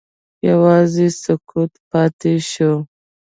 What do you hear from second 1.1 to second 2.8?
سکوت پاتې شو.